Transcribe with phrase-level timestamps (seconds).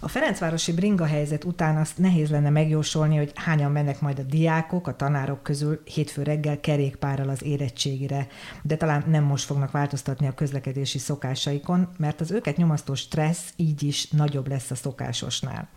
[0.00, 4.86] A Ferencvárosi bringa helyzet után azt nehéz lenne megjósolni, hogy hányan mennek majd a diákok,
[4.86, 8.26] a tanárok közül hétfő reggel kerékpárral az érettségire,
[8.62, 13.82] de talán nem most fognak változtatni a közlekedési szokásaikon, mert az őket nyomasztó stressz így
[13.82, 15.68] is nagyobb lesz a szokásosnál.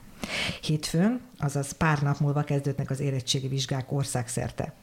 [0.62, 4.74] Hétfőn, azaz pár nap múlva kezdődnek az érettségi vizsgák országszerte.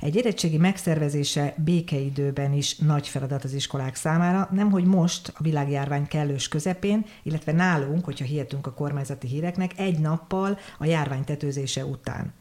[0.00, 6.48] Egy érettségi megszervezése békeidőben is nagy feladat az iskolák számára, nemhogy most a világjárvány kellős
[6.48, 12.32] közepén, illetve nálunk, hogyha hihetünk a kormányzati híreknek, egy nappal a járvány tetőzése után.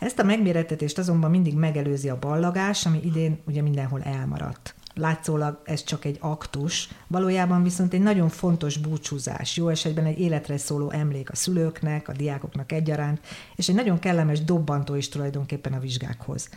[0.00, 5.84] Ezt a megmérettetést azonban mindig megelőzi a ballagás, ami idén ugye mindenhol elmaradt látszólag ez
[5.84, 11.30] csak egy aktus, valójában viszont egy nagyon fontos búcsúzás, jó esetben egy életre szóló emlék
[11.30, 13.20] a szülőknek, a diákoknak egyaránt,
[13.56, 16.48] és egy nagyon kellemes dobbantó is tulajdonképpen a vizsgákhoz.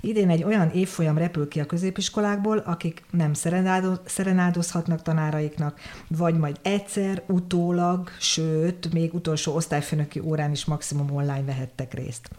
[0.00, 3.32] Idén egy olyan évfolyam repül ki a középiskolákból, akik nem
[4.04, 11.94] szerenádozhatnak tanáraiknak, vagy majd egyszer, utólag, sőt, még utolsó osztályfőnöki órán is maximum online vehettek
[11.94, 12.30] részt.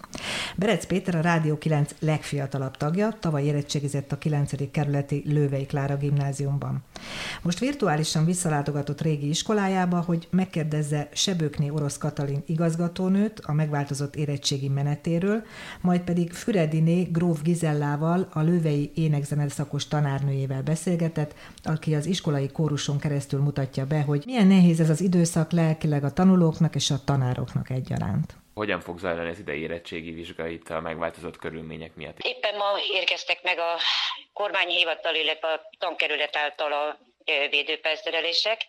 [0.56, 4.72] Berec Péter a Rádió 9 legfiatalabb tagja, tavaly érettségizett a 9.
[4.72, 6.84] kerületi Lővei Klára gimnáziumban.
[7.42, 15.44] Most virtuálisan visszalátogatott régi iskolájába, hogy megkérdezze Sebőkné Orosz Katalin igazgatónőt a megváltozott érettségi menetéről,
[15.82, 23.00] majd pedig Fürediné Gróf Gizellával, a Lővei énekzene szakos tanárnőjével beszélgetett, aki az iskolai kóruson
[23.00, 27.70] keresztül mutatja be, hogy milyen nehéz ez az időszak lelkileg a tanulóknak és a tanároknak
[27.70, 32.18] egyaránt hogyan fog zajlani az idei érettségi vizsga itt a megváltozott körülmények miatt?
[32.20, 33.80] Éppen ma érkeztek meg a
[34.34, 37.00] kormányhivatal, illetve a tankerület által a
[37.50, 38.62] védőperszerelések.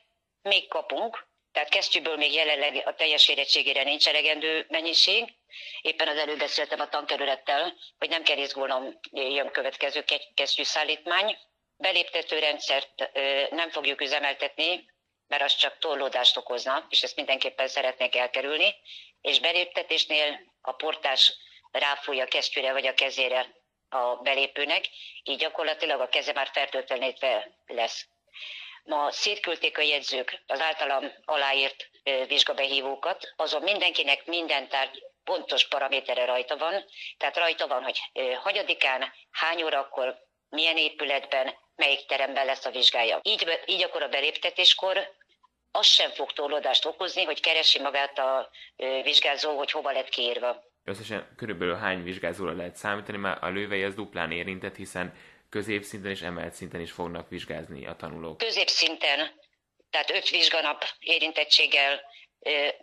[0.43, 5.35] Még kapunk, tehát kesztyűből még jelenleg a teljes érettségére nincs elegendő mennyiség.
[5.81, 10.05] Éppen az előbb beszéltem a tankerülettel, hogy nem kell izgulnom, jön következő
[10.35, 11.39] kesztyű szállítmány.
[11.77, 13.11] Beléptető rendszert
[13.51, 14.93] nem fogjuk üzemeltetni,
[15.27, 18.75] mert az csak torlódást okozna, és ezt mindenképpen szeretnék elkerülni
[19.25, 21.33] és beléptetésnél a portás
[21.71, 23.55] ráfúj a kesztyűre vagy a kezére
[23.95, 24.89] a belépőnek,
[25.23, 28.07] így gyakorlatilag a keze már fertőtlenítve lesz.
[28.85, 31.91] Ma szétküldték a jegyzők az általam aláírt
[32.27, 36.85] vizsgabehívókat, azon mindenkinek minden tárgy pontos paramétere rajta van,
[37.17, 38.01] tehát rajta van, hogy
[38.43, 40.19] hagyadikán, hány órakor,
[40.49, 43.21] milyen épületben, melyik teremben lesz a vizsgája.
[43.23, 45.13] Így, így akkor a beléptetéskor
[45.71, 48.51] az sem fog torlódást okozni, hogy keresi magát a
[49.03, 50.63] vizsgázó, hogy hova lett kiírva.
[50.85, 55.15] Összesen körülbelül hány vizsgázóra lehet számítani, mert a lővei az duplán érintett, hiszen
[55.49, 58.39] középszinten és emelt szinten is fognak vizsgázni a tanulók.
[58.39, 59.31] Középszinten,
[59.91, 62.01] tehát 5 vizsganap érintettséggel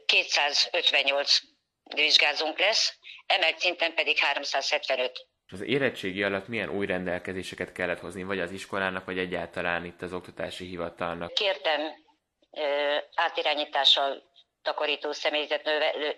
[0.05, 1.39] 258
[1.95, 5.27] vizsgázónk lesz, emelt szinten pedig 375.
[5.47, 10.13] Az érettségi alatt milyen új rendelkezéseket kellett hozni, vagy az iskolának, vagy egyáltalán itt az
[10.13, 11.33] oktatási hivatalnak?
[11.33, 11.81] Kértem
[13.15, 14.30] átirányítással
[14.61, 15.63] takarító személyzet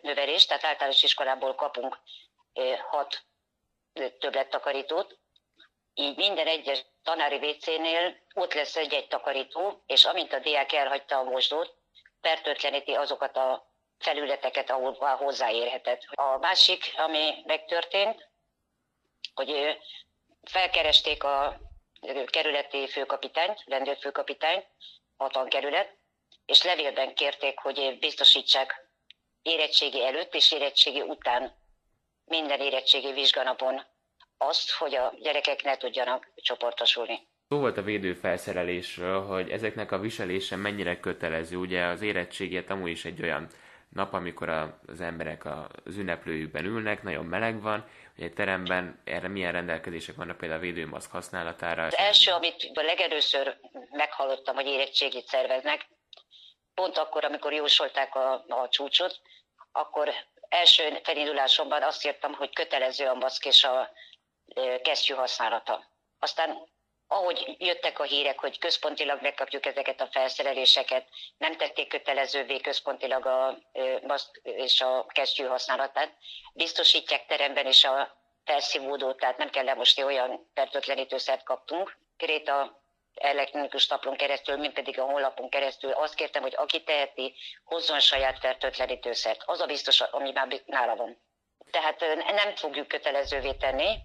[0.02, 2.00] növelést, tehát általános iskolából kapunk
[2.90, 3.24] hat
[4.20, 5.18] többlettakarítót,
[5.94, 11.24] így minden egyes tanári WC-nél ott lesz egy-egy takarító, és amint a diák elhagyta a
[11.24, 11.76] mosdót,
[12.22, 16.02] fertőtleníti azokat a felületeket, ahol hozzáérhetett.
[16.12, 18.30] A másik, ami megtörtént,
[19.34, 19.80] hogy
[20.44, 21.60] felkeresték a
[22.26, 24.68] kerületi főkapitányt, rendőrfőkapitányt,
[25.18, 25.98] a tankerület,
[26.46, 28.88] és levélben kérték, hogy biztosítsák
[29.42, 31.56] érettségi előtt és érettségi után
[32.26, 33.82] minden érettségi vizsganapon
[34.38, 37.28] azt, hogy a gyerekek ne tudjanak csoportosulni.
[37.50, 41.58] Szó volt a védőfelszerelésről, hogy ezeknek a viselése mennyire kötelező.
[41.58, 43.48] Ugye az érettségét amúgy is egy olyan
[43.90, 49.52] nap, amikor az emberek az ünneplőjükben ülnek, nagyon meleg van, hogy egy teremben erre milyen
[49.52, 51.84] rendelkezések vannak például a védőmaszk használatára.
[51.86, 53.58] Az első, amit legelőször
[53.92, 55.88] meghallottam, hogy érettségit szerveznek,
[56.74, 59.20] pont akkor, amikor jósolták a, a csúcsot,
[59.72, 60.14] akkor
[60.50, 63.92] első felindulásomban azt írtam, hogy kötelező a maszk és a
[64.82, 65.86] kesztyű használata.
[66.20, 66.72] Aztán
[67.08, 71.08] ahogy jöttek a hírek, hogy központilag megkapjuk ezeket a felszereléseket,
[71.38, 73.58] nem tették kötelezővé központilag a
[74.02, 76.18] maszk és a kesztyű használatát,
[76.54, 81.98] biztosítják teremben is a felszívódót, tehát nem kell lemosni olyan fertőtlenítőszert kaptunk.
[82.18, 82.83] Kréta
[83.16, 88.40] elektronikus taplon keresztül, mint pedig a honlapon keresztül azt kértem, hogy aki teheti, hozzon saját
[88.40, 89.44] fertőtlenítőszert.
[89.46, 91.22] Az a biztos, ami már nála van.
[91.72, 92.00] Tehát
[92.36, 93.98] nem fogjuk kötelezővé tenni.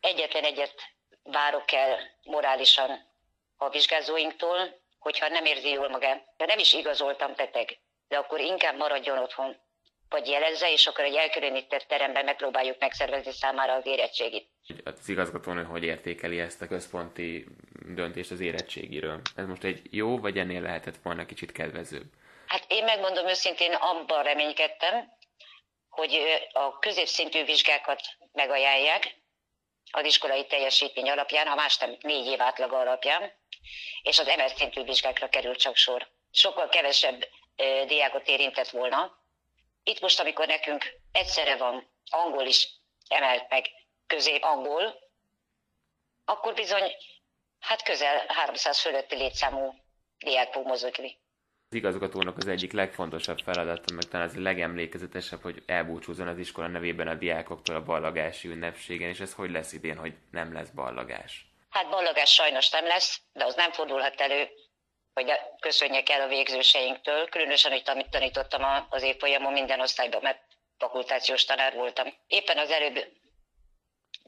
[0.00, 0.74] Egyetlen egyet
[1.22, 3.08] várok el morálisan
[3.56, 6.24] a vizsgázóinktól, hogyha nem érzi jól magát.
[6.36, 7.78] De nem is igazoltam beteg,
[8.08, 9.56] de akkor inkább maradjon otthon
[10.10, 14.48] vagy jelezze, és akkor egy elkülönített teremben megpróbáljuk megszervezni számára az érettségit.
[14.84, 17.46] Az igazgatónő hogy értékeli ezt a központi
[17.86, 19.20] döntést az érettségiről?
[19.36, 22.06] Ez most egy jó, vagy ennél lehetett volna kicsit kedvezőbb?
[22.46, 25.12] Hát én megmondom őszintén, abban reménykedtem,
[25.88, 26.18] hogy
[26.52, 28.00] a középszintű vizsgákat
[28.32, 29.14] megajánlják
[29.90, 33.32] az iskolai teljesítmény alapján, ha más nem négy év átlag alapján,
[34.02, 36.08] és az emelt szintű vizsgákra kerül csak sor.
[36.30, 37.28] Sokkal kevesebb
[37.86, 39.18] diákot érintett volna.
[39.82, 42.68] Itt most, amikor nekünk egyszerre van angol is
[43.08, 43.66] emelt meg
[44.06, 44.94] közép angol,
[46.24, 46.92] akkor bizony
[47.60, 49.74] hát közel 300 fölötti létszámú
[50.18, 51.18] diák fog mozogni.
[51.68, 57.08] Az igazgatónak az egyik legfontosabb feladata, meg talán az legemlékezetesebb, hogy elbúcsúzzon az iskola nevében
[57.08, 61.46] a diákoktól a ballagási ünnepségen, és ez hogy lesz idén, hogy nem lesz ballagás?
[61.70, 64.48] Hát ballagás sajnos nem lesz, de az nem fordulhat elő,
[65.14, 70.42] hogy köszönjek el a végzőseinktől, különösen, hogy tanítottam az évfolyamon minden osztályban, mert
[70.78, 72.14] fakultációs tanár voltam.
[72.26, 73.06] Éppen az előbb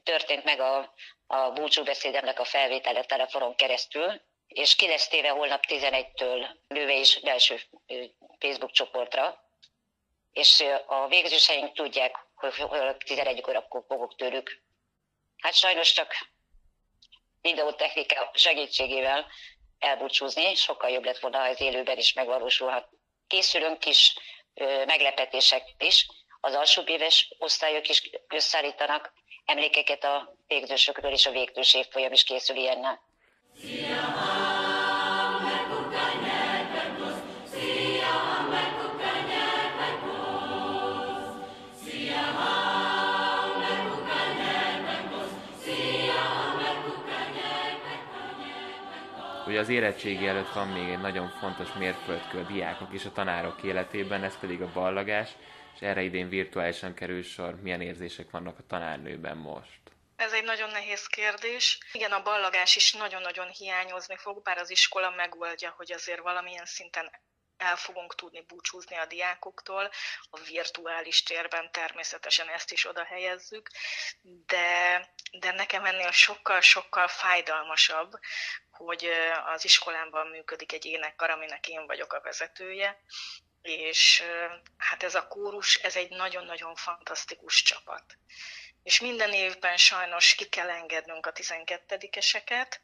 [0.03, 0.93] történt meg a,
[1.27, 7.61] a búcsúbeszédemnek a felvétele telefonon keresztül, és ki lesz téve holnap 11-től nőve és belső
[8.39, 9.43] Facebook csoportra,
[10.31, 12.53] és a végzőseink tudják, hogy
[12.97, 14.61] 11 órakor fogok tőlük.
[15.37, 16.13] Hát sajnos csak
[17.41, 19.27] videótechnika segítségével
[19.79, 22.89] elbúcsúzni, sokkal jobb lett volna, ha ez élőben is megvalósulhat.
[23.27, 24.15] Készülünk kis
[24.85, 26.07] meglepetések is,
[26.39, 29.13] az alsóbb éves osztályok is összeállítanak
[29.45, 33.01] emlékeket a végzősökről, és a végzős évfolyam is készül ilyennel.
[49.47, 53.63] Ugye az érettségi előtt van még egy nagyon fontos mérföldkő a diákok és a tanárok
[53.63, 55.29] életében, ez pedig a ballagás,
[55.83, 57.61] erre idén virtuálisan kerül sor.
[57.61, 59.81] Milyen érzések vannak a tanárnőben most?
[60.15, 61.79] Ez egy nagyon nehéz kérdés.
[61.91, 67.11] Igen, a ballagás is nagyon-nagyon hiányozni fog, bár az iskola megoldja, hogy azért valamilyen szinten
[67.57, 69.91] el fogunk tudni búcsúzni a diákoktól,
[70.29, 73.69] a virtuális térben természetesen ezt is oda helyezzük,
[74.21, 75.07] de,
[75.39, 78.11] de nekem ennél sokkal-sokkal fájdalmasabb,
[78.71, 79.09] hogy
[79.45, 83.01] az iskolámban működik egy énekkar, aminek én vagyok a vezetője,
[83.63, 84.23] és
[84.77, 88.17] hát ez a kórus, ez egy nagyon-nagyon fantasztikus csapat.
[88.83, 92.79] És minden évben sajnos ki kell engednünk a 12-eseket,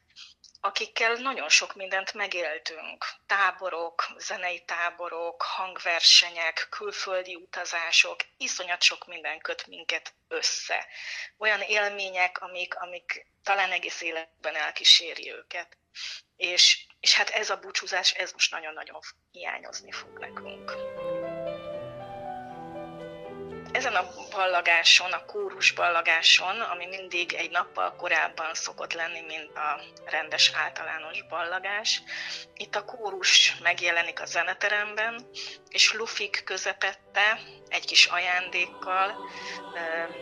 [0.60, 3.04] akikkel nagyon sok mindent megéltünk.
[3.26, 10.86] Táborok, zenei táborok, hangversenyek, külföldi utazások, iszonyat sok minden köt minket össze.
[11.38, 15.76] Olyan élmények, amik, amik talán egész életben elkíséri őket.
[16.36, 19.00] És, és hát ez a búcsúzás, ez most nagyon-nagyon
[19.30, 20.72] hiányozni fog nekünk.
[23.72, 29.80] Ezen a ballagáson, a kórus ballagáson, ami mindig egy nappal korábban szokott lenni, mint a
[30.04, 32.02] rendes általános ballagás,
[32.54, 35.26] itt a kórus megjelenik a zeneteremben,
[35.68, 39.30] és Lufik közepette egy kis ajándékkal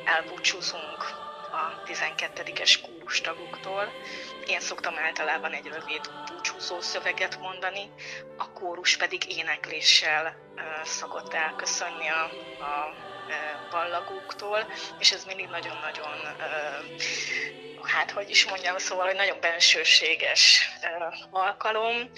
[0.05, 1.28] elbúcsúzunk
[1.59, 3.93] a 12-es kórus tagoktól.
[4.47, 7.91] Én szoktam általában egy rövid búcsúzó szöveget mondani,
[8.37, 10.37] a kórus pedig énekléssel
[10.85, 12.23] szokott elköszönni a,
[12.65, 12.95] a
[13.71, 16.37] ballagóktól, és ez mindig nagyon-nagyon,
[17.83, 20.69] hát hogy is mondjam, szóval, hogy nagyon bensőséges
[21.31, 22.11] alkalom,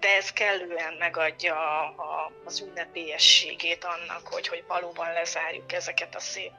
[0.00, 1.56] de ez kellően megadja
[2.44, 6.52] az ünnepélyességét annak, hogy, hogy valóban lezárjuk ezeket a szép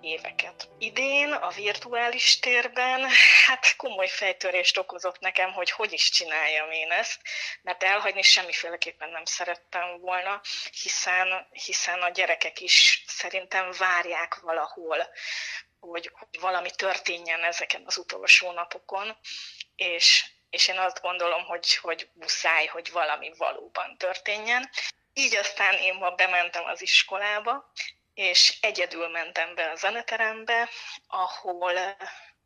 [0.00, 0.68] éveket.
[0.78, 3.08] Idén a virtuális térben
[3.46, 7.20] hát komoly fejtörést okozott nekem, hogy hogy is csináljam én ezt,
[7.62, 10.40] mert elhagyni semmiféleképpen nem szerettem volna,
[10.82, 15.08] hiszen, hiszen a gyerekek is szerintem várják valahol,
[15.80, 19.16] hogy, hogy valami történjen ezeken az utolsó napokon,
[19.76, 24.70] és, és én azt gondolom, hogy, hogy muszáj, hogy valami valóban történjen.
[25.12, 27.72] Így aztán én ma bementem az iskolába,
[28.18, 30.68] és egyedül mentem be a zeneterembe,
[31.06, 31.96] ahol,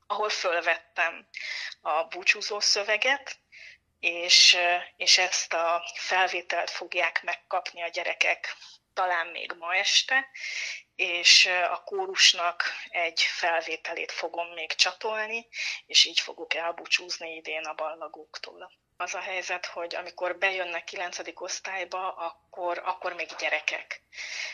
[0.06, 1.28] ahol fölvettem
[1.80, 3.38] a búcsúzó szöveget,
[4.00, 4.56] és,
[4.96, 8.56] és ezt a felvételt fogják megkapni a gyerekek
[8.94, 10.28] talán még ma este,
[10.96, 15.48] és a kórusnak egy felvételét fogom még csatolni,
[15.86, 18.72] és így fogok elbúcsúzni idén a ballagóktól
[19.02, 21.18] az a helyzet, hogy amikor bejönnek 9.
[21.34, 24.02] osztályba, akkor, akkor még gyerekek.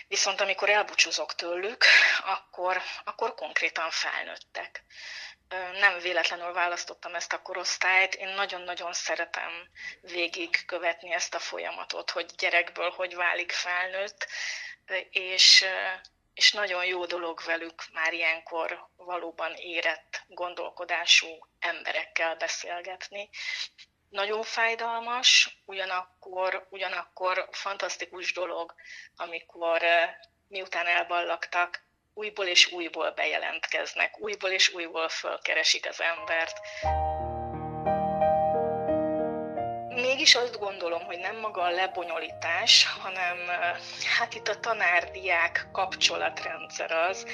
[0.08, 1.84] Viszont amikor elbúcsúzok tőlük,
[2.24, 4.84] akkor, akkor konkrétan felnőttek.
[5.80, 8.14] Nem véletlenül választottam ezt a korosztályt.
[8.14, 9.68] Én nagyon-nagyon szeretem
[10.00, 14.26] végig követni ezt a folyamatot, hogy gyerekből hogy válik felnőtt,
[15.10, 15.64] és,
[16.38, 21.26] és nagyon jó dolog velük már ilyenkor valóban érett gondolkodású
[21.58, 23.28] emberekkel beszélgetni,
[24.08, 28.74] nagyon fájdalmas, ugyanakkor, ugyanakkor fantasztikus dolog,
[29.16, 29.82] amikor
[30.48, 36.56] miután elballagtak, újból és újból bejelentkeznek, újból és újból fölkeresik az embert.
[40.18, 43.36] Mégis azt gondolom, hogy nem maga a lebonyolítás, hanem
[44.18, 47.26] hát itt a tanár-diák kapcsolatrendszer az,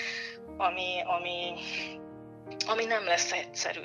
[0.57, 1.55] ami, ami,
[2.67, 3.85] ami nem lesz egyszerű.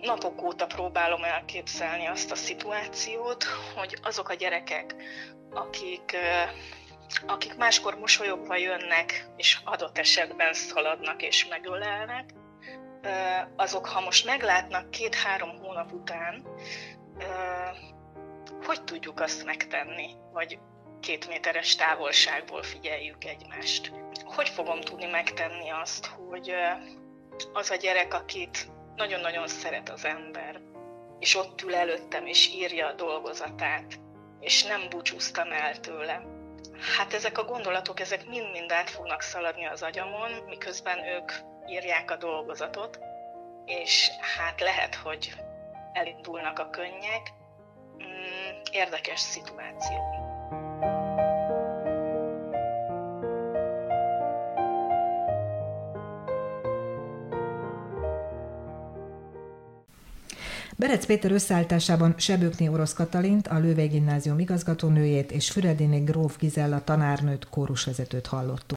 [0.00, 4.94] Napok óta próbálom elképzelni azt a szituációt, hogy azok a gyerekek,
[5.50, 6.16] akik
[7.26, 12.30] akik máskor mosolyogva jönnek, és adott esetben szaladnak és megölelnek,
[13.56, 16.46] azok, ha most meglátnak két-három hónap után,
[18.66, 20.58] hogy tudjuk azt megtenni, vagy
[21.00, 23.92] két méteres távolságból figyeljük egymást.
[24.24, 26.54] Hogy fogom tudni megtenni azt, hogy
[27.52, 30.60] az a gyerek, akit nagyon-nagyon szeret az ember,
[31.18, 34.00] és ott ül előttem, és írja a dolgozatát,
[34.40, 36.34] és nem búcsúztam el tőle,
[36.98, 41.32] Hát ezek a gondolatok, ezek mind-mind át fognak szaladni az agyamon, miközben ők
[41.68, 42.98] írják a dolgozatot,
[43.64, 45.34] és hát lehet, hogy
[45.96, 47.32] elindulnak a könnyek.
[48.02, 49.96] Mm, érdekes szituáció.
[60.78, 67.48] Berec Péter összeállításában Sebőkné Orosz Katalint, a Lővei Gimnázium igazgatónőjét és Fürediné Gróf Gizella tanárnőt,
[67.48, 68.64] kórusvezetőt hallottuk.